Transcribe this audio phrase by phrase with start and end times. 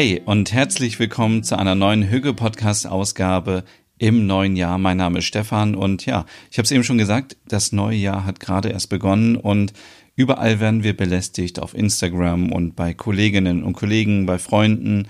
[0.00, 3.64] Hey und herzlich willkommen zu einer neuen Hüge Podcast Ausgabe
[3.98, 4.78] im neuen Jahr.
[4.78, 8.24] Mein Name ist Stefan und ja, ich habe es eben schon gesagt, das neue Jahr
[8.24, 9.72] hat gerade erst begonnen und
[10.14, 15.08] überall werden wir belästigt auf Instagram und bei Kolleginnen und Kollegen, bei Freunden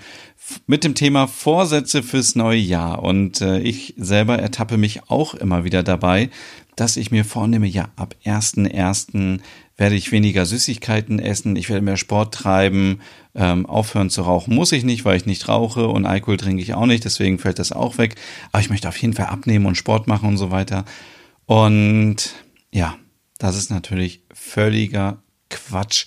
[0.65, 5.65] mit dem Thema Vorsätze fürs neue Jahr und äh, ich selber ertappe mich auch immer
[5.65, 6.31] wieder dabei,
[6.79, 9.39] dass ich mir vornehme, ja, ab 1.1
[9.75, 13.01] werde ich weniger Süßigkeiten essen, ich werde mehr Sport treiben,
[13.35, 16.73] ähm, aufhören zu rauchen muss ich nicht, weil ich nicht rauche und Alkohol trinke ich
[16.73, 18.15] auch nicht, deswegen fällt das auch weg.
[18.51, 20.85] Aber ich möchte auf jeden Fall abnehmen und Sport machen und so weiter.
[21.45, 22.33] Und
[22.71, 22.97] ja,
[23.37, 26.05] das ist natürlich völliger Quatsch.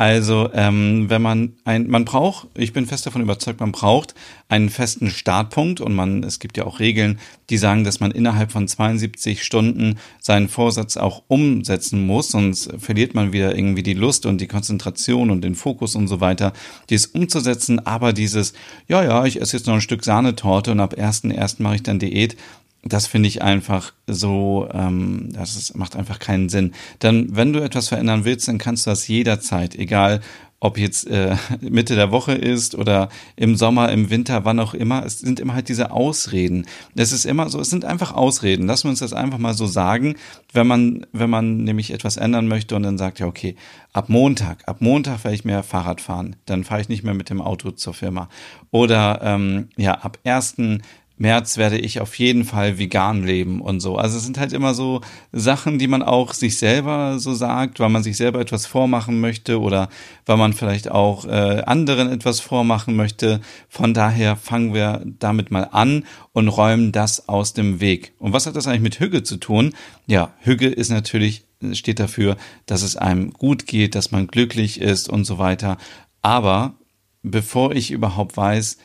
[0.00, 4.14] Also, ähm, wenn man ein, man braucht, ich bin fest davon überzeugt, man braucht
[4.48, 7.18] einen festen Startpunkt und man, es gibt ja auch Regeln,
[7.50, 13.14] die sagen, dass man innerhalb von 72 Stunden seinen Vorsatz auch umsetzen muss, sonst verliert
[13.14, 16.52] man wieder irgendwie die Lust und die Konzentration und den Fokus und so weiter,
[16.90, 17.84] dies umzusetzen.
[17.84, 18.52] Aber dieses,
[18.86, 21.56] ja, ja, ich esse jetzt noch ein Stück Sahnetorte und ab 1.1.
[21.60, 22.36] mache ich dann Diät,
[22.88, 26.72] das finde ich einfach so, ähm, das ist, macht einfach keinen Sinn.
[26.98, 30.20] Dann, wenn du etwas verändern willst, dann kannst du das jederzeit, egal
[30.60, 35.04] ob jetzt äh, Mitte der Woche ist oder im Sommer, im Winter, wann auch immer.
[35.04, 36.66] Es sind immer halt diese Ausreden.
[36.94, 38.66] Es ist immer so, es sind einfach Ausreden.
[38.66, 40.16] Lassen wir uns das einfach mal so sagen,
[40.52, 43.54] wenn man, wenn man nämlich etwas ändern möchte und dann sagt, ja, okay,
[43.92, 46.36] ab Montag, ab Montag werde ich mehr Fahrrad fahren.
[46.46, 48.28] Dann fahre ich nicht mehr mit dem Auto zur Firma.
[48.70, 50.82] Oder ähm, ja, ab ersten
[51.18, 53.96] März werde ich auf jeden Fall vegan leben und so.
[53.96, 55.00] Also es sind halt immer so
[55.32, 59.60] Sachen, die man auch sich selber so sagt, weil man sich selber etwas vormachen möchte
[59.60, 59.88] oder
[60.26, 63.40] weil man vielleicht auch äh, anderen etwas vormachen möchte.
[63.68, 68.12] Von daher fangen wir damit mal an und räumen das aus dem Weg.
[68.18, 69.74] Und was hat das eigentlich mit Hüge zu tun?
[70.06, 72.36] Ja, Hüge ist natürlich steht dafür,
[72.66, 75.76] dass es einem gut geht, dass man glücklich ist und so weiter.
[76.22, 76.74] Aber
[77.22, 78.78] bevor ich überhaupt weiß,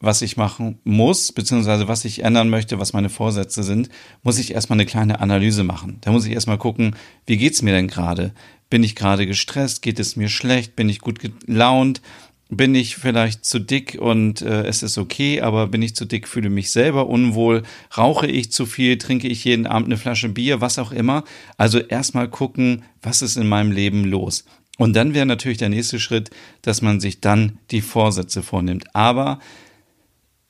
[0.00, 3.88] was ich machen muss, beziehungsweise was ich ändern möchte, was meine Vorsätze sind,
[4.22, 5.98] muss ich erstmal eine kleine Analyse machen.
[6.02, 6.96] Da muss ich erstmal gucken,
[7.26, 8.32] wie geht's mir denn gerade?
[8.68, 9.80] Bin ich gerade gestresst?
[9.80, 10.76] Geht es mir schlecht?
[10.76, 12.02] Bin ich gut gelaunt?
[12.48, 16.28] Bin ich vielleicht zu dick und äh, es ist okay, aber bin ich zu dick,
[16.28, 17.64] fühle mich selber unwohl,
[17.96, 21.24] rauche ich zu viel, trinke ich jeden Abend eine Flasche Bier, was auch immer.
[21.56, 24.44] Also erstmal gucken, was ist in meinem Leben los.
[24.78, 26.30] Und dann wäre natürlich der nächste Schritt,
[26.62, 28.94] dass man sich dann die Vorsätze vornimmt.
[28.94, 29.40] Aber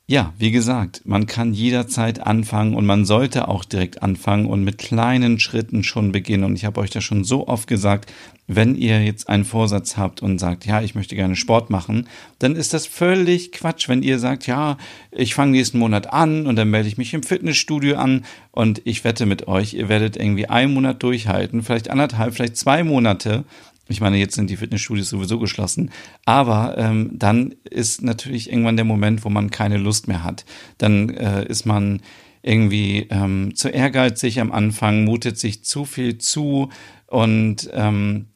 [0.09, 4.79] ja, wie gesagt, man kann jederzeit anfangen und man sollte auch direkt anfangen und mit
[4.79, 6.45] kleinen Schritten schon beginnen.
[6.45, 8.13] Und ich habe euch das schon so oft gesagt,
[8.47, 12.07] wenn ihr jetzt einen Vorsatz habt und sagt, ja, ich möchte gerne Sport machen,
[12.39, 14.77] dann ist das völlig Quatsch, wenn ihr sagt, ja,
[15.11, 19.03] ich fange nächsten Monat an und dann melde ich mich im Fitnessstudio an und ich
[19.03, 23.45] wette mit euch, ihr werdet irgendwie einen Monat durchhalten, vielleicht anderthalb, vielleicht zwei Monate
[23.89, 25.91] ich meine, jetzt sind die Fitnessstudios sowieso geschlossen.
[26.25, 30.45] Aber ähm, dann ist natürlich irgendwann der Moment, wo man keine Lust mehr hat.
[30.79, 32.01] Dann äh, ist man
[32.43, 36.71] irgendwie ähm, zu ehrgeizig am Anfang, mutet sich zu viel zu
[37.07, 38.27] und ähm,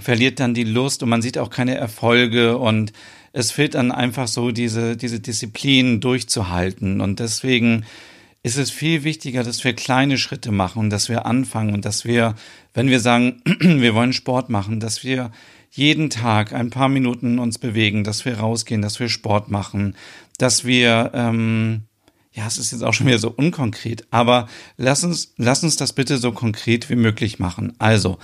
[0.00, 2.92] verliert dann die Lust und man sieht auch keine Erfolge und
[3.32, 7.00] es fehlt dann einfach so diese, diese Disziplin durchzuhalten.
[7.00, 7.84] Und deswegen
[8.48, 12.06] ist es viel wichtiger, dass wir kleine Schritte machen und dass wir anfangen und dass
[12.06, 12.34] wir,
[12.72, 15.30] wenn wir sagen, wir wollen Sport machen, dass wir
[15.70, 19.94] jeden Tag ein paar Minuten uns bewegen, dass wir rausgehen, dass wir Sport machen,
[20.38, 21.82] dass wir, ähm,
[22.32, 24.48] ja, es ist jetzt auch schon wieder so unkonkret, aber
[24.78, 27.74] lass uns, lass uns das bitte so konkret wie möglich machen.
[27.78, 28.16] Also,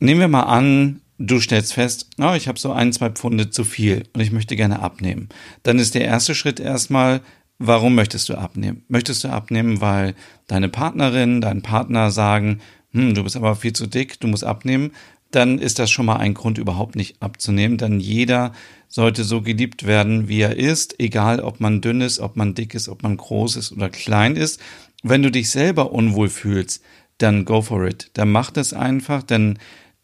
[0.00, 3.64] nehmen wir mal an, du stellst fest, oh, ich habe so ein, zwei Pfunde zu
[3.64, 5.28] viel und ich möchte gerne abnehmen.
[5.64, 7.20] Dann ist der erste Schritt erstmal,
[7.64, 8.82] Warum möchtest du abnehmen?
[8.88, 10.16] Möchtest du abnehmen, weil
[10.48, 12.58] deine Partnerin, dein Partner sagen,
[12.90, 14.90] hm, du bist aber viel zu dick, du musst abnehmen?
[15.30, 18.50] Dann ist das schon mal ein Grund, überhaupt nicht abzunehmen, denn jeder
[18.88, 22.74] sollte so geliebt werden, wie er ist, egal ob man dünn ist, ob man dick
[22.74, 24.60] ist, ob man groß ist oder klein ist.
[25.04, 26.82] Wenn du dich selber unwohl fühlst,
[27.18, 28.10] dann go for it.
[28.14, 29.60] Dann mach das einfach, dann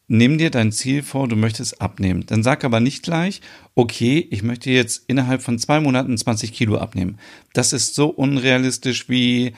[0.08, 2.25] nimm dir dein Ziel vor, du möchtest abnehmen.
[2.26, 3.40] Dann sag aber nicht gleich,
[3.75, 7.19] okay, ich möchte jetzt innerhalb von zwei Monaten 20 Kilo abnehmen.
[7.52, 9.52] Das ist so unrealistisch wie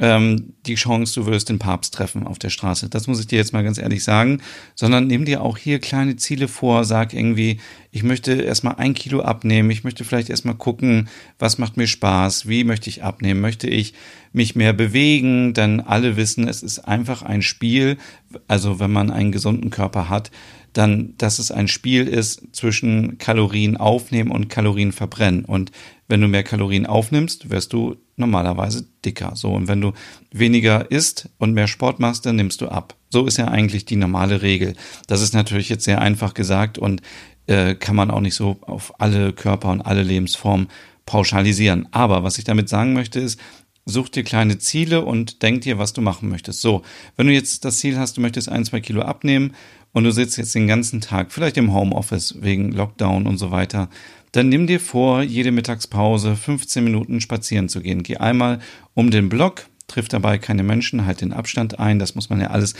[0.00, 2.88] ähm, die Chance, du würdest den Papst treffen auf der Straße.
[2.88, 4.40] Das muss ich dir jetzt mal ganz ehrlich sagen.
[4.74, 6.84] Sondern nimm dir auch hier kleine Ziele vor.
[6.84, 7.58] Sag irgendwie,
[7.90, 9.70] ich möchte erstmal ein Kilo abnehmen.
[9.70, 11.08] Ich möchte vielleicht erstmal gucken,
[11.38, 12.48] was macht mir Spaß?
[12.48, 13.40] Wie möchte ich abnehmen?
[13.40, 13.94] Möchte ich
[14.32, 15.52] mich mehr bewegen?
[15.54, 17.98] Denn alle wissen, es ist einfach ein Spiel.
[18.46, 20.30] Also wenn man einen gesunden Körper hat,
[20.72, 25.44] dann, dass es ein Spiel ist zwischen Kalorien aufnehmen und Kalorien verbrennen.
[25.44, 25.72] Und
[26.08, 29.32] wenn du mehr Kalorien aufnimmst, wirst du normalerweise dicker.
[29.34, 29.92] So, und wenn du
[30.32, 32.94] weniger isst und mehr Sport machst, dann nimmst du ab.
[33.10, 34.74] So ist ja eigentlich die normale Regel.
[35.06, 37.02] Das ist natürlich jetzt sehr einfach gesagt und
[37.46, 40.68] äh, kann man auch nicht so auf alle Körper und alle Lebensformen
[41.06, 41.88] pauschalisieren.
[41.90, 43.40] Aber was ich damit sagen möchte ist,
[43.88, 46.60] such dir kleine Ziele und denk dir, was du machen möchtest.
[46.60, 46.82] So,
[47.16, 49.54] wenn du jetzt das Ziel hast, du möchtest ein, zwei Kilo abnehmen
[49.98, 53.88] und du sitzt jetzt den ganzen Tag, vielleicht im Homeoffice wegen Lockdown und so weiter,
[54.30, 58.04] dann nimm dir vor, jede Mittagspause 15 Minuten spazieren zu gehen.
[58.04, 58.60] Geh einmal
[58.94, 61.98] um den Block, triff dabei keine Menschen, halt den Abstand ein.
[61.98, 62.74] Das muss man ja alles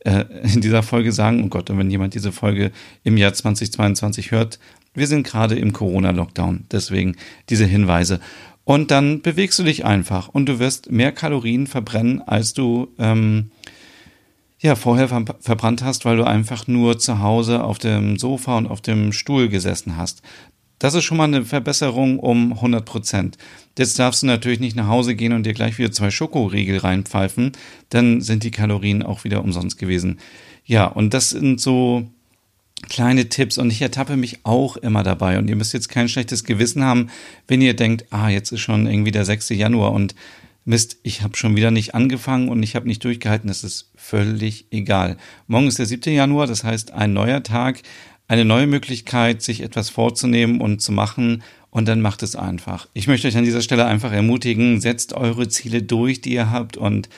[0.00, 1.44] äh, in dieser Folge sagen.
[1.44, 2.72] Oh Gott, und wenn jemand diese Folge
[3.04, 4.58] im Jahr 2022 hört,
[4.94, 6.64] wir sind gerade im Corona-Lockdown.
[6.72, 7.14] Deswegen
[7.50, 8.18] diese Hinweise.
[8.64, 13.52] Und dann bewegst du dich einfach und du wirst mehr Kalorien verbrennen, als du ähm,
[14.64, 18.66] ja vorher ver verbrannt hast, weil du einfach nur zu Hause auf dem Sofa und
[18.66, 20.22] auf dem Stuhl gesessen hast.
[20.78, 23.36] Das ist schon mal eine Verbesserung um 100 Prozent.
[23.78, 27.52] Jetzt darfst du natürlich nicht nach Hause gehen und dir gleich wieder zwei Schokoriegel reinpfeifen,
[27.90, 30.18] dann sind die Kalorien auch wieder umsonst gewesen.
[30.64, 32.08] Ja, und das sind so
[32.88, 36.44] kleine Tipps und ich ertappe mich auch immer dabei und ihr müsst jetzt kein schlechtes
[36.44, 37.10] Gewissen haben,
[37.48, 39.50] wenn ihr denkt, ah, jetzt ist schon irgendwie der 6.
[39.50, 40.14] Januar und
[40.64, 44.66] Mist, ich habe schon wieder nicht angefangen und ich habe nicht durchgehalten, das ist völlig
[44.70, 45.18] egal.
[45.46, 46.14] Morgen ist der 7.
[46.14, 47.82] Januar, das heißt ein neuer Tag,
[48.28, 52.88] eine neue Möglichkeit, sich etwas vorzunehmen und zu machen und dann macht es einfach.
[52.94, 56.78] Ich möchte euch an dieser Stelle einfach ermutigen, setzt eure Ziele durch, die ihr habt
[56.78, 57.10] und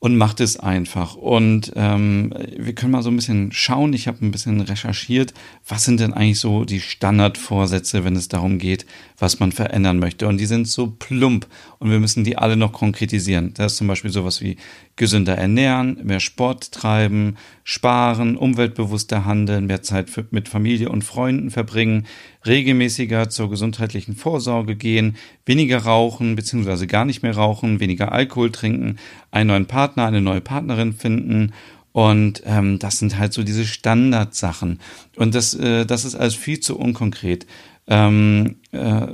[0.00, 1.14] und macht es einfach.
[1.16, 3.92] Und ähm, wir können mal so ein bisschen schauen.
[3.92, 5.34] Ich habe ein bisschen recherchiert,
[5.66, 8.86] was sind denn eigentlich so die Standardvorsätze, wenn es darum geht,
[9.18, 10.28] was man verändern möchte.
[10.28, 11.46] Und die sind so plump
[11.78, 13.54] und wir müssen die alle noch konkretisieren.
[13.54, 14.56] Da ist zum Beispiel sowas wie
[14.98, 21.50] gesünder ernähren, mehr Sport treiben, sparen, umweltbewusster handeln, mehr Zeit für, mit Familie und Freunden
[21.50, 22.06] verbringen,
[22.46, 25.16] regelmäßiger zur gesundheitlichen Vorsorge gehen,
[25.46, 26.86] weniger rauchen bzw.
[26.86, 28.98] gar nicht mehr rauchen, weniger Alkohol trinken,
[29.30, 31.54] einen neuen Partner, eine neue Partnerin finden
[31.92, 34.78] und ähm, das sind halt so diese Standardsachen.
[35.16, 37.46] Und das, äh, das ist alles viel zu unkonkret.
[37.86, 39.06] Ähm, äh,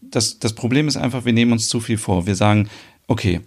[0.00, 2.26] das, das Problem ist einfach, wir nehmen uns zu viel vor.
[2.26, 2.68] Wir sagen,
[3.08, 3.40] okay,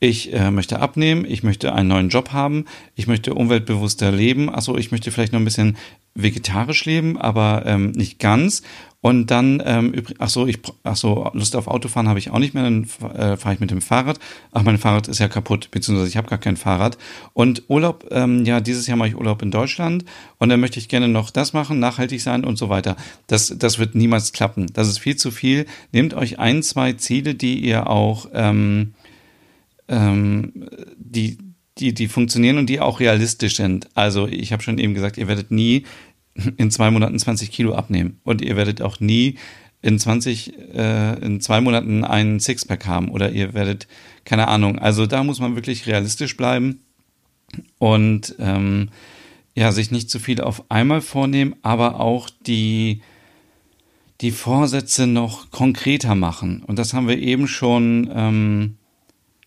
[0.00, 2.64] ich äh, möchte abnehmen, ich möchte einen neuen Job haben,
[2.96, 5.76] ich möchte umweltbewusster leben, achso, ich möchte vielleicht noch ein bisschen
[6.14, 8.62] vegetarisch leben, aber ähm, nicht ganz.
[9.02, 12.52] Und dann, ähm, ach so, ich, ach so, Lust auf Autofahren habe ich auch nicht
[12.52, 14.18] mehr, dann äh, fahre ich mit dem Fahrrad.
[14.52, 16.98] Ach, mein Fahrrad ist ja kaputt, beziehungsweise ich habe gar kein Fahrrad.
[17.32, 20.04] Und Urlaub, ähm, ja, dieses Jahr mache ich Urlaub in Deutschland
[20.38, 22.96] und dann möchte ich gerne noch das machen, nachhaltig sein und so weiter.
[23.26, 24.66] Das, das wird niemals klappen.
[24.74, 25.64] Das ist viel zu viel.
[25.92, 28.92] Nehmt euch ein, zwei Ziele, die ihr auch, ähm,
[29.90, 30.52] ähm,
[30.96, 31.36] die,
[31.78, 33.88] die, die funktionieren und die auch realistisch sind.
[33.94, 35.84] Also ich habe schon eben gesagt, ihr werdet nie
[36.56, 39.36] in zwei Monaten 20 Kilo abnehmen und ihr werdet auch nie
[39.82, 43.88] in 20, äh, in zwei Monaten einen Sixpack haben oder ihr werdet,
[44.24, 44.78] keine Ahnung.
[44.78, 46.80] Also da muss man wirklich realistisch bleiben
[47.78, 48.90] und ähm,
[49.54, 53.00] ja, sich nicht zu viel auf einmal vornehmen, aber auch die,
[54.20, 56.62] die Vorsätze noch konkreter machen.
[56.66, 58.76] Und das haben wir eben schon ähm,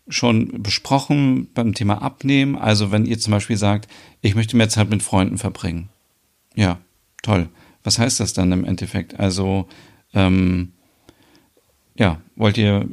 [0.08, 2.58] schon besprochen beim Thema Abnehmen.
[2.58, 3.88] Also wenn ihr zum Beispiel sagt,
[4.22, 5.90] ich möchte mehr Zeit mit Freunden verbringen.
[6.56, 6.80] Ja,
[7.22, 7.50] toll.
[7.84, 9.20] Was heißt das dann im Endeffekt?
[9.20, 9.68] Also,
[10.14, 10.72] ähm,
[11.96, 12.88] ja, wollt ihr,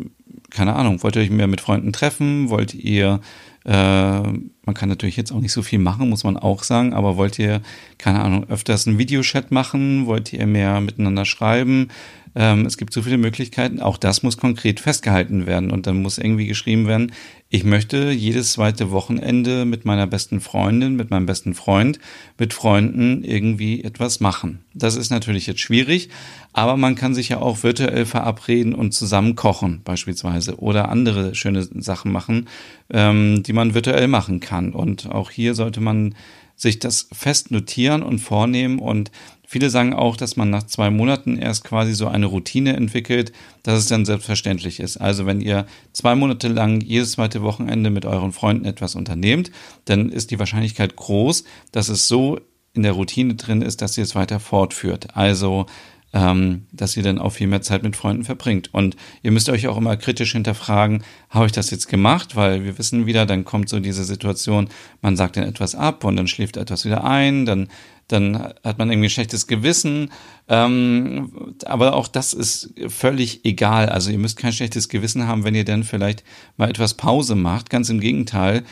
[0.50, 2.50] keine Ahnung, wollt ihr euch mehr mit Freunden treffen?
[2.50, 3.20] Wollt ihr,
[3.64, 7.16] äh, man kann natürlich jetzt auch nicht so viel machen, muss man auch sagen, aber
[7.16, 7.60] wollt ihr,
[7.98, 10.06] keine Ahnung, öfters einen Videochat machen?
[10.06, 11.88] Wollt ihr mehr miteinander schreiben?
[12.34, 13.80] Ähm, es gibt so viele Möglichkeiten.
[13.80, 17.12] Auch das muss konkret festgehalten werden und dann muss irgendwie geschrieben werden,
[17.52, 21.98] ich möchte jedes zweite Wochenende mit meiner besten Freundin, mit meinem besten Freund,
[22.38, 24.60] mit Freunden irgendwie etwas machen.
[24.72, 26.10] Das ist natürlich jetzt schwierig,
[26.52, 31.64] aber man kann sich ja auch virtuell verabreden und zusammen kochen beispielsweise oder andere schöne
[31.64, 32.46] Sachen machen,
[32.88, 34.72] ähm, die man virtuell machen kann.
[34.72, 36.14] Und auch hier sollte man
[36.54, 39.10] sich das fest notieren und vornehmen und
[39.52, 43.32] Viele sagen auch, dass man nach zwei Monaten erst quasi so eine Routine entwickelt,
[43.64, 44.98] dass es dann selbstverständlich ist.
[44.98, 49.50] Also wenn ihr zwei Monate lang jedes zweite Wochenende mit euren Freunden etwas unternehmt,
[49.84, 52.38] dann ist die Wahrscheinlichkeit groß, dass es so
[52.72, 55.16] in der Routine drin ist, dass ihr es weiter fortführt.
[55.16, 55.66] Also
[56.12, 58.72] ähm, dass ihr dann auch viel mehr Zeit mit Freunden verbringt.
[58.74, 62.36] Und ihr müsst euch auch immer kritisch hinterfragen, habe ich das jetzt gemacht?
[62.36, 64.68] Weil wir wissen wieder, dann kommt so diese Situation,
[65.02, 67.68] man sagt dann etwas ab und dann schläft etwas wieder ein, dann
[68.12, 70.10] dann hat man irgendwie ein schlechtes Gewissen.
[70.48, 73.88] Ähm, aber auch das ist völlig egal.
[73.88, 76.24] Also ihr müsst kein schlechtes Gewissen haben, wenn ihr dann vielleicht
[76.56, 77.70] mal etwas Pause macht.
[77.70, 78.64] Ganz im Gegenteil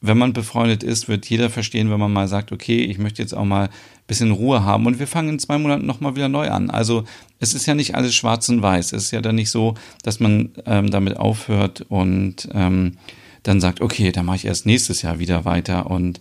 [0.00, 3.34] wenn man befreundet ist, wird jeder verstehen, wenn man mal sagt, okay, ich möchte jetzt
[3.34, 3.70] auch mal ein
[4.06, 6.70] bisschen Ruhe haben und wir fangen in zwei Monaten nochmal wieder neu an.
[6.70, 7.04] Also
[7.40, 8.92] es ist ja nicht alles schwarz und weiß.
[8.92, 12.98] Es ist ja dann nicht so, dass man ähm, damit aufhört und ähm,
[13.42, 15.90] dann sagt, okay, dann mache ich erst nächstes Jahr wieder weiter.
[15.90, 16.20] Und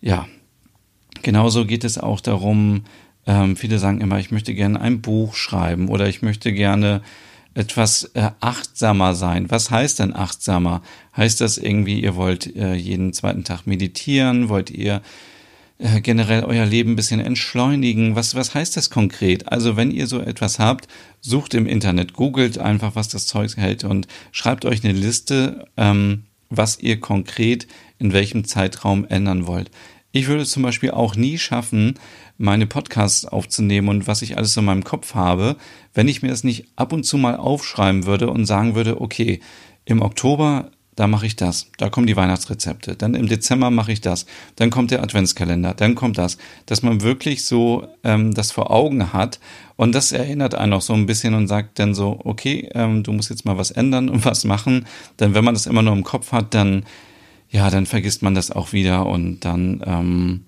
[0.00, 0.26] ja,
[1.24, 2.84] genauso geht es auch darum,
[3.26, 7.02] ähm, viele sagen immer, ich möchte gerne ein Buch schreiben oder ich möchte gerne
[7.54, 9.50] etwas äh, achtsamer sein.
[9.50, 10.82] Was heißt denn achtsamer?
[11.16, 14.48] Heißt das irgendwie, ihr wollt äh, jeden zweiten Tag meditieren?
[14.48, 15.02] Wollt ihr
[15.78, 18.16] äh, generell euer Leben ein bisschen entschleunigen?
[18.16, 19.50] Was, was heißt das konkret?
[19.50, 20.88] Also wenn ihr so etwas habt,
[21.20, 26.24] sucht im Internet, googelt einfach, was das Zeug hält und schreibt euch eine Liste, ähm,
[26.50, 27.66] was ihr konkret
[27.98, 29.70] in welchem Zeitraum ändern wollt.
[30.16, 31.94] Ich würde zum Beispiel auch nie schaffen,
[32.38, 35.56] meine Podcasts aufzunehmen und was ich alles in meinem Kopf habe,
[35.92, 39.40] wenn ich mir das nicht ab und zu mal aufschreiben würde und sagen würde, okay,
[39.84, 44.02] im Oktober, da mache ich das, da kommen die Weihnachtsrezepte, dann im Dezember mache ich
[44.02, 48.70] das, dann kommt der Adventskalender, dann kommt das, dass man wirklich so ähm, das vor
[48.70, 49.40] Augen hat
[49.74, 53.12] und das erinnert einen auch so ein bisschen und sagt dann so, okay, ähm, du
[53.12, 54.86] musst jetzt mal was ändern und was machen,
[55.18, 56.84] denn wenn man das immer nur im Kopf hat, dann
[57.54, 60.44] ja, dann vergisst man das auch wieder und dann ähm,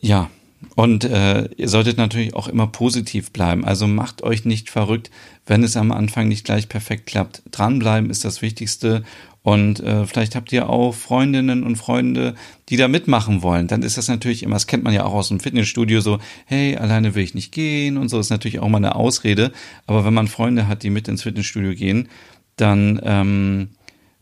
[0.00, 0.30] ja,
[0.76, 3.64] und äh, ihr solltet natürlich auch immer positiv bleiben.
[3.64, 5.10] Also macht euch nicht verrückt,
[5.44, 7.42] wenn es am Anfang nicht gleich perfekt klappt.
[7.50, 9.02] Dranbleiben ist das Wichtigste.
[9.42, 12.36] Und äh, vielleicht habt ihr auch Freundinnen und Freunde,
[12.68, 13.66] die da mitmachen wollen.
[13.66, 16.76] Dann ist das natürlich immer, das kennt man ja auch aus dem Fitnessstudio, so, hey,
[16.76, 19.50] alleine will ich nicht gehen und so ist natürlich auch mal eine Ausrede.
[19.86, 22.08] Aber wenn man Freunde hat, die mit ins Fitnessstudio gehen,
[22.56, 23.68] dann ähm,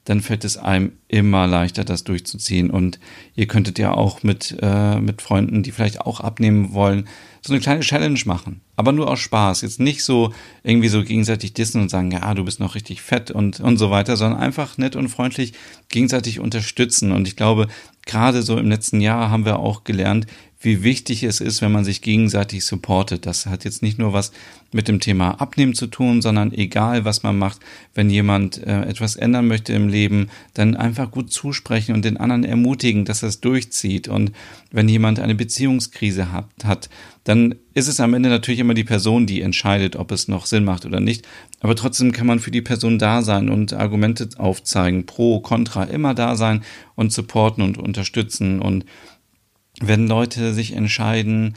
[0.05, 2.71] dann fällt es einem immer leichter, das durchzuziehen.
[2.71, 2.99] Und
[3.35, 7.09] ihr könntet ja auch mit, äh, mit Freunden, die vielleicht auch abnehmen wollen,
[7.41, 8.61] so eine kleine Challenge machen.
[8.77, 9.63] Aber nur aus Spaß.
[9.63, 10.33] Jetzt nicht so
[10.63, 13.91] irgendwie so gegenseitig dissen und sagen, ja, du bist noch richtig fett und, und so
[13.91, 15.53] weiter, sondern einfach nett und freundlich
[15.89, 17.13] gegenseitig unterstützen.
[17.13, 17.69] Und ich glaube,
[18.07, 20.27] gerade so im letzten Jahr haben wir auch gelernt,
[20.65, 23.27] wie wichtig es ist, wenn man sich gegenseitig supportet.
[23.27, 24.33] Das hat jetzt nicht nur was
[24.73, 27.61] mit dem Thema Abnehmen zu tun, sondern egal, was man macht,
[27.95, 32.45] wenn jemand äh, etwas ändern möchte im Leben, dann einfach gut zusprechen und den anderen
[32.45, 34.09] ermutigen, dass er es durchzieht.
[34.09, 34.33] Und
[34.71, 36.89] wenn jemand eine Beziehungskrise hat, hat,
[37.25, 40.65] dann ist es am Ende natürlich immer die Person, die entscheidet, ob es noch Sinn
[40.65, 41.27] macht oder nicht.
[41.61, 46.15] Aber trotzdem kann man für die Person da sein und Argumente aufzeigen, pro, contra, immer
[46.15, 46.63] da sein
[46.95, 48.85] und supporten und unterstützen und
[49.81, 51.55] wenn Leute sich entscheiden,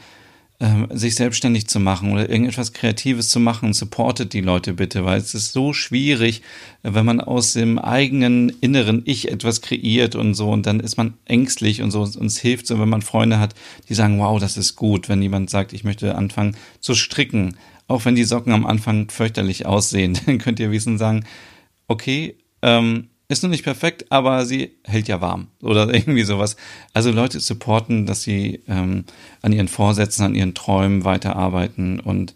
[0.60, 5.18] ähm, sich selbstständig zu machen oder irgendetwas Kreatives zu machen, supportet die Leute bitte, weil
[5.18, 6.42] es ist so schwierig,
[6.82, 11.14] wenn man aus dem eigenen inneren Ich etwas kreiert und so und dann ist man
[11.26, 12.00] ängstlich und so.
[12.00, 13.54] Uns hilft so, wenn man Freunde hat,
[13.88, 15.08] die sagen, wow, das ist gut.
[15.08, 17.56] Wenn jemand sagt, ich möchte anfangen zu stricken,
[17.86, 21.24] auch wenn die Socken am Anfang fürchterlich aussehen, dann könnt ihr wissen sagen,
[21.86, 26.56] okay, ähm, ist noch nicht perfekt, aber sie hält ja warm oder irgendwie sowas.
[26.94, 29.04] Also Leute supporten, dass sie ähm,
[29.42, 32.34] an ihren Vorsätzen, an ihren Träumen weiterarbeiten und,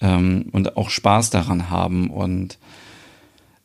[0.00, 2.10] ähm, und auch Spaß daran haben.
[2.10, 2.58] Und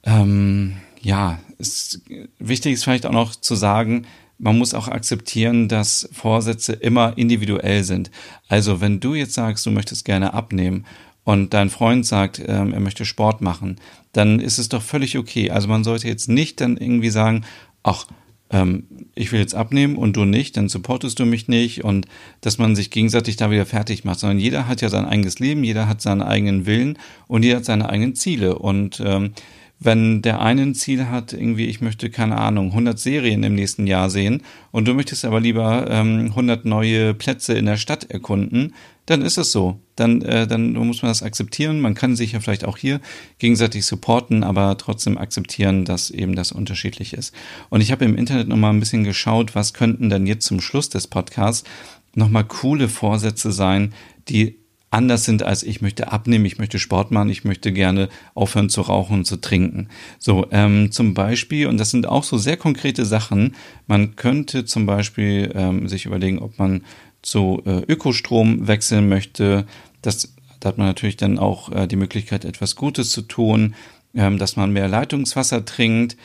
[0.04, 2.02] ähm, ja, ist,
[2.40, 4.06] wichtig ist vielleicht auch noch zu sagen,
[4.38, 8.10] man muss auch akzeptieren, dass Vorsätze immer individuell sind.
[8.48, 10.86] Also wenn du jetzt sagst, du möchtest gerne abnehmen
[11.24, 13.78] und dein Freund sagt, ähm, er möchte Sport machen,
[14.14, 15.52] dann ist es doch völlig okay.
[15.52, 17.46] Also man sollte jetzt nicht dann irgendwie sagen,
[17.84, 18.08] ach,
[18.52, 18.86] ähm,
[19.16, 22.08] ich will jetzt abnehmen und du nicht, dann supportest du mich nicht und
[22.42, 25.64] dass man sich gegenseitig da wieder fertig macht, sondern jeder hat ja sein eigenes Leben,
[25.64, 26.98] jeder hat seinen eigenen Willen
[27.28, 29.34] und jeder hat seine eigenen Ziele und ähm,
[29.80, 33.88] wenn der eine ein Ziel hat, irgendwie, ich möchte, keine Ahnung, 100 Serien im nächsten
[33.88, 38.74] Jahr sehen und du möchtest aber lieber ähm, 100 neue Plätze in der Stadt erkunden,
[39.06, 39.80] dann ist es so.
[39.96, 41.80] Dann, äh, dann muss man das akzeptieren.
[41.80, 43.00] Man kann sich ja vielleicht auch hier
[43.40, 47.34] gegenseitig supporten, aber trotzdem akzeptieren, dass eben das unterschiedlich ist.
[47.70, 50.90] Und ich habe im Internet nochmal ein bisschen geschaut, was könnten denn jetzt zum Schluss
[50.90, 51.64] des Podcasts
[52.16, 53.94] nochmal coole Vorsätze sein,
[54.28, 54.59] die
[54.92, 58.82] anders sind als ich möchte abnehmen, ich möchte Sport machen, ich möchte gerne aufhören zu
[58.82, 59.90] rauchen und zu trinken.
[60.18, 63.56] So, ähm, zum Beispiel, und das sind auch so sehr konkrete Sachen,
[63.88, 66.84] man könnte zum Beispiel ähm, sich überlegen, ob man
[67.22, 69.66] zu äh, Ökostrom wechseln möchte.
[70.02, 73.76] Das, da hat man natürlich dann auch äh, die Möglichkeit, etwas Gutes zu tun,
[74.16, 76.18] ähm, dass man mehr Leitungswasser trinkt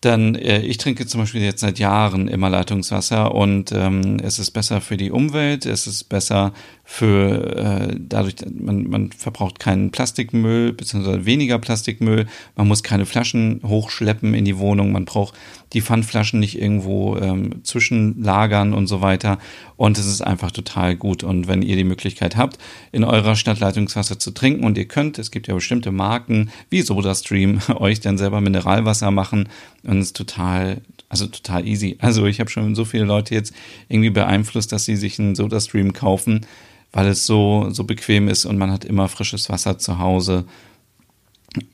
[0.00, 4.52] dann äh, ich trinke zum Beispiel jetzt seit Jahren immer Leitungswasser und ähm, es ist
[4.52, 6.52] besser für die Umwelt, es ist besser
[6.90, 12.26] für äh, dadurch, man, man verbraucht keinen Plastikmüll, beziehungsweise weniger Plastikmüll,
[12.56, 15.34] man muss keine Flaschen hochschleppen in die Wohnung, man braucht
[15.74, 19.38] die Pfandflaschen nicht irgendwo ähm, zwischenlagern und so weiter.
[19.76, 21.22] Und es ist einfach total gut.
[21.24, 22.56] Und wenn ihr die Möglichkeit habt,
[22.90, 26.80] in eurer Stadt Leitungswasser zu trinken und ihr könnt, es gibt ja bestimmte Marken wie
[26.80, 29.50] SodaStream, euch dann selber Mineralwasser machen
[29.82, 30.80] und es ist total,
[31.10, 31.98] also total easy.
[32.00, 33.52] Also ich habe schon so viele Leute jetzt
[33.90, 36.46] irgendwie beeinflusst, dass sie sich einen SodaStream kaufen
[36.92, 40.44] weil es so, so bequem ist und man hat immer frisches Wasser zu Hause.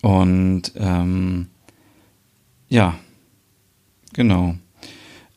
[0.03, 1.49] Und ähm,
[2.69, 2.99] ja,
[4.13, 4.57] genau.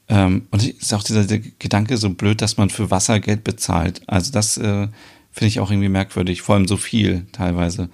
[0.10, 4.02] Ähm, und ist auch dieser Gedanke so blöd, dass man für Wasser Geld bezahlt.
[4.08, 4.88] Also das äh,
[5.32, 7.90] finde ich auch irgendwie merkwürdig, vor allem so viel teilweise.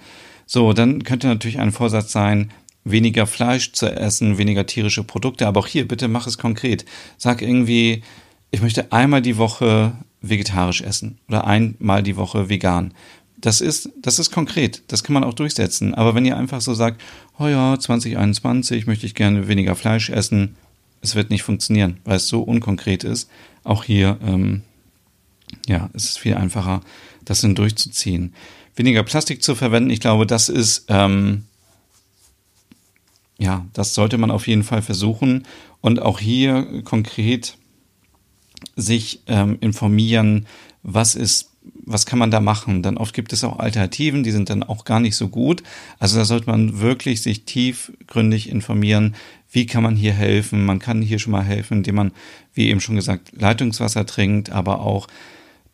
[0.46, 2.52] So, dann könnte natürlich ein Vorsatz sein,
[2.84, 5.46] weniger Fleisch zu essen, weniger tierische Produkte.
[5.46, 6.84] Aber auch hier, bitte mach es konkret.
[7.16, 8.02] Sag irgendwie,
[8.50, 9.92] ich möchte einmal die Woche
[10.28, 12.94] vegetarisch essen oder einmal die Woche vegan.
[13.36, 15.94] Das ist, das ist konkret, das kann man auch durchsetzen.
[15.94, 17.02] Aber wenn ihr einfach so sagt,
[17.38, 20.56] oh ja, 2021 möchte ich gerne weniger Fleisch essen,
[21.02, 23.28] es wird nicht funktionieren, weil es so unkonkret ist.
[23.62, 24.62] Auch hier, ähm,
[25.66, 26.80] ja, es viel einfacher,
[27.24, 28.32] das dann durchzuziehen.
[28.76, 31.44] Weniger Plastik zu verwenden, ich glaube, das ist, ähm,
[33.38, 35.44] ja, das sollte man auf jeden Fall versuchen.
[35.80, 37.58] Und auch hier konkret
[38.76, 40.46] sich ähm, informieren,
[40.82, 41.50] was ist,
[41.84, 42.82] was kann man da machen.
[42.82, 45.62] Dann oft gibt es auch Alternativen, die sind dann auch gar nicht so gut.
[45.98, 49.14] Also da sollte man wirklich sich tiefgründig informieren,
[49.50, 50.64] wie kann man hier helfen.
[50.64, 52.12] Man kann hier schon mal helfen, indem man,
[52.52, 55.06] wie eben schon gesagt, Leitungswasser trinkt, aber auch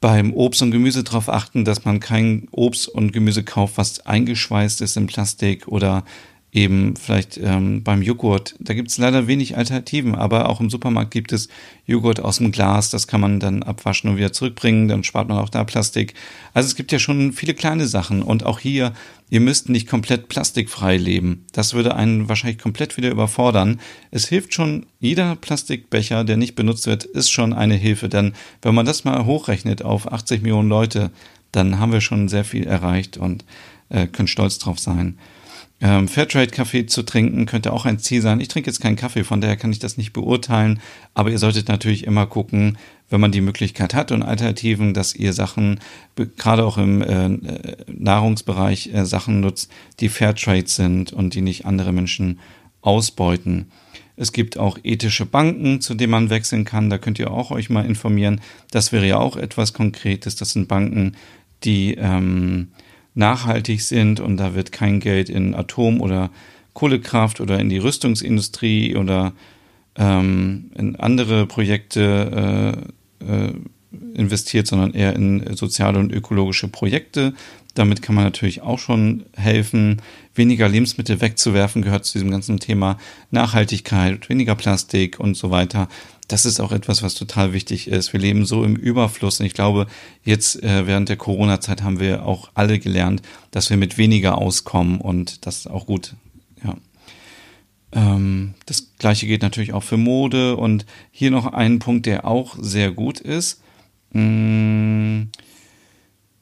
[0.00, 4.80] beim Obst und Gemüse darauf achten, dass man kein Obst und Gemüse kauft, was eingeschweißt
[4.80, 6.04] ist in Plastik oder
[6.52, 8.56] eben vielleicht ähm, beim Joghurt.
[8.58, 11.48] Da gibt es leider wenig Alternativen, aber auch im Supermarkt gibt es
[11.86, 15.38] Joghurt aus dem Glas, das kann man dann abwaschen und wieder zurückbringen, dann spart man
[15.38, 16.14] auch da Plastik.
[16.52, 18.92] Also es gibt ja schon viele kleine Sachen und auch hier,
[19.28, 21.44] ihr müsst nicht komplett plastikfrei leben.
[21.52, 23.80] Das würde einen wahrscheinlich komplett wieder überfordern.
[24.10, 28.74] Es hilft schon, jeder Plastikbecher, der nicht benutzt wird, ist schon eine Hilfe, denn wenn
[28.74, 31.10] man das mal hochrechnet auf 80 Millionen Leute,
[31.52, 33.44] dann haben wir schon sehr viel erreicht und
[33.88, 35.18] äh, können stolz drauf sein.
[35.82, 38.40] Ähm, Fairtrade-Kaffee zu trinken könnte auch ein Ziel sein.
[38.40, 40.80] Ich trinke jetzt keinen Kaffee, von daher kann ich das nicht beurteilen.
[41.14, 42.76] Aber ihr solltet natürlich immer gucken,
[43.08, 45.80] wenn man die Möglichkeit hat und Alternativen, dass ihr Sachen,
[46.36, 47.28] gerade auch im äh,
[47.86, 52.40] Nahrungsbereich, äh, Sachen nutzt, die Fairtrade sind und die nicht andere Menschen
[52.82, 53.70] ausbeuten.
[54.16, 56.90] Es gibt auch ethische Banken, zu denen man wechseln kann.
[56.90, 58.42] Da könnt ihr auch euch mal informieren.
[58.70, 60.36] Das wäre ja auch etwas Konkretes.
[60.36, 61.16] Das sind Banken,
[61.64, 62.68] die ähm,
[63.14, 66.30] nachhaltig sind und da wird kein Geld in Atom- oder
[66.74, 69.32] Kohlekraft oder in die Rüstungsindustrie oder
[69.96, 72.84] ähm, in andere Projekte
[73.20, 73.52] äh, äh,
[74.14, 77.34] investiert, sondern eher in soziale und ökologische Projekte.
[77.74, 80.02] Damit kann man natürlich auch schon helfen.
[80.34, 82.98] Weniger Lebensmittel wegzuwerfen gehört zu diesem ganzen Thema
[83.30, 85.88] Nachhaltigkeit, weniger Plastik und so weiter
[86.30, 88.12] das ist auch etwas, was total wichtig ist.
[88.12, 89.86] Wir leben so im Überfluss und ich glaube,
[90.24, 95.00] jetzt äh, während der Corona-Zeit haben wir auch alle gelernt, dass wir mit weniger auskommen
[95.00, 96.14] und das ist auch gut.
[96.64, 96.76] Ja.
[97.92, 102.56] Ähm, das gleiche geht natürlich auch für Mode und hier noch ein Punkt, der auch
[102.60, 103.60] sehr gut ist.
[104.12, 105.28] Mh, mm,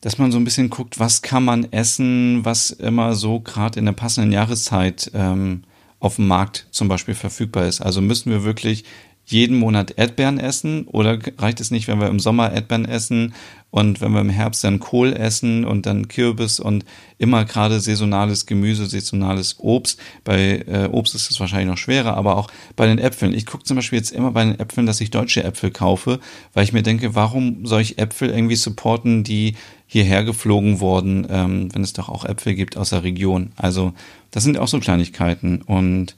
[0.00, 3.87] dass man so ein bisschen guckt, was kann man essen, was immer so gerade in
[3.87, 5.64] der passenden Jahreszeit ähm,
[6.00, 7.80] auf dem Markt zum Beispiel verfügbar ist.
[7.80, 8.84] Also müssen wir wirklich
[9.30, 13.34] jeden Monat Erdbeeren essen oder reicht es nicht, wenn wir im Sommer Erdbeeren essen
[13.70, 16.86] und wenn wir im Herbst dann Kohl essen und dann Kürbis und
[17.18, 20.00] immer gerade saisonales Gemüse, saisonales Obst.
[20.24, 23.34] Bei äh, Obst ist es wahrscheinlich noch schwerer, aber auch bei den Äpfeln.
[23.34, 26.20] Ich gucke zum Beispiel jetzt immer bei den Äpfeln, dass ich deutsche Äpfel kaufe,
[26.54, 31.68] weil ich mir denke, warum soll ich Äpfel irgendwie supporten, die hierher geflogen wurden, ähm,
[31.74, 33.52] wenn es doch auch Äpfel gibt aus der Region.
[33.56, 33.92] Also
[34.30, 36.16] das sind auch so Kleinigkeiten und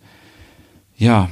[0.97, 1.31] ja,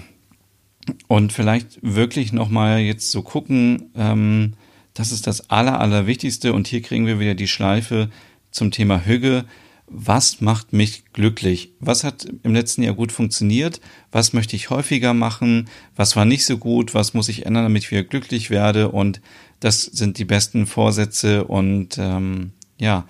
[1.06, 4.54] und vielleicht wirklich nochmal jetzt so gucken, ähm,
[4.94, 6.52] das ist das Aller, Allerwichtigste.
[6.52, 8.10] Und hier kriegen wir wieder die Schleife
[8.50, 9.44] zum Thema Hüge.
[9.86, 11.70] Was macht mich glücklich?
[11.80, 13.80] Was hat im letzten Jahr gut funktioniert?
[14.10, 15.68] Was möchte ich häufiger machen?
[15.96, 16.94] Was war nicht so gut?
[16.94, 18.90] Was muss ich ändern, damit ich wieder glücklich werde?
[18.90, 19.20] Und
[19.60, 21.44] das sind die besten Vorsätze.
[21.44, 23.06] Und ähm, ja,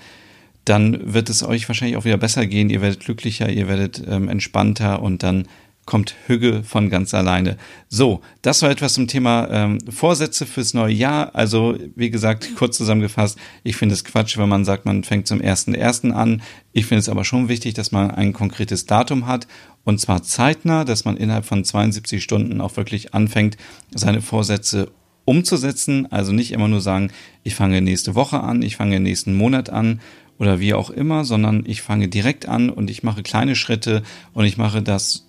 [0.65, 2.71] dann wird es euch wahrscheinlich auch wieder besser gehen.
[2.71, 5.49] Ihr werdet glücklicher, ihr werdet ähm, entspannter und dann
[5.89, 7.57] kommt Hügge von ganz alleine.
[7.89, 11.35] So, das war etwas zum Thema ähm, Vorsätze fürs neue Jahr.
[11.35, 15.41] Also, wie gesagt, kurz zusammengefasst, ich finde es Quatsch, wenn man sagt, man fängt zum
[15.41, 16.13] 1.1.
[16.13, 16.43] an.
[16.75, 19.49] Ich finde es aber schon wichtig, dass man ein konkretes Datum hat
[19.83, 23.57] und zwar zeitnah, dass man innerhalb von 72 Stunden auch wirklich anfängt,
[23.95, 24.91] seine Vorsätze
[25.25, 26.07] umzusetzen.
[26.13, 27.13] Also nicht immer nur sagen,
[27.45, 30.01] ich fange nächste Woche an, ich fange nächsten Monat an
[30.39, 34.03] oder wie auch immer, sondern ich fange direkt an und ich mache kleine Schritte
[34.35, 35.28] und ich mache das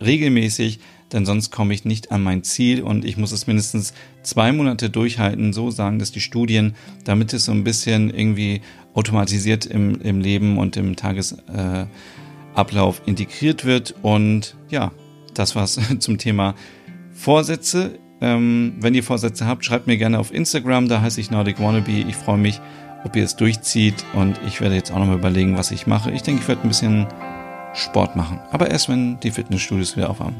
[0.00, 0.80] regelmäßig,
[1.12, 4.90] denn sonst komme ich nicht an mein Ziel und ich muss es mindestens zwei Monate
[4.90, 8.60] durchhalten, so sagen das die Studien, damit es so ein bisschen irgendwie
[8.94, 11.88] automatisiert im, im Leben und im Tagesablauf
[13.04, 13.94] äh, integriert wird.
[14.02, 14.92] Und ja,
[15.34, 16.54] das war's zum Thema
[17.12, 17.98] Vorsätze.
[18.20, 22.04] Ähm, wenn ihr Vorsätze habt, schreibt mir gerne auf Instagram, da heiße ich Nordic Wannabe.
[22.08, 22.60] Ich freue mich,
[23.04, 26.10] ob ihr es durchzieht und ich werde jetzt auch nochmal überlegen, was ich mache.
[26.10, 27.06] Ich denke, ich werde ein bisschen
[27.76, 30.36] Sport machen, aber erst wenn die Fitnessstudios wieder aufhaben.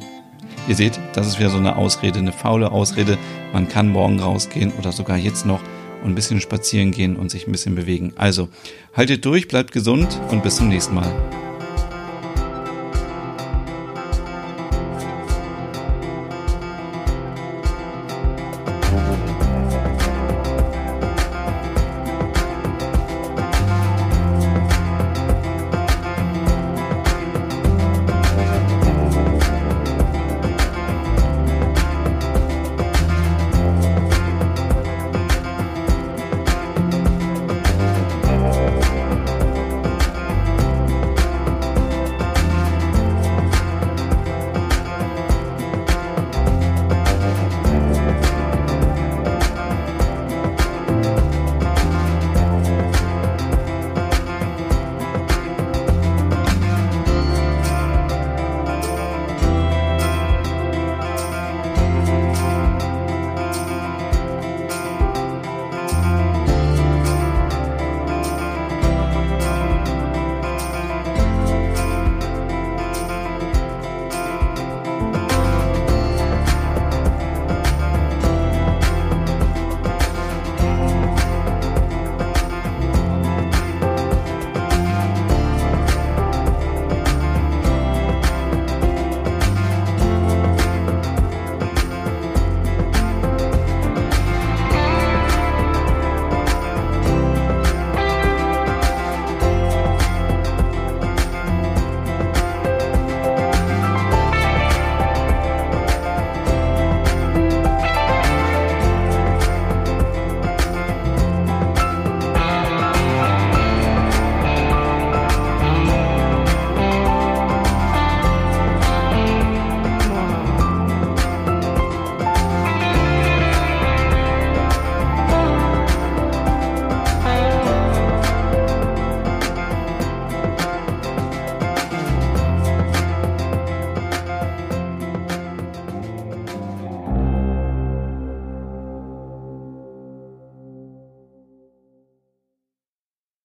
[0.69, 3.19] Ihr seht, das ist wieder so eine Ausrede, eine faule Ausrede.
[3.53, 5.61] Man kann morgen rausgehen oder sogar jetzt noch
[6.03, 8.13] und ein bisschen spazieren gehen und sich ein bisschen bewegen.
[8.17, 8.49] Also
[8.97, 11.13] haltet durch, bleibt gesund und bis zum nächsten Mal.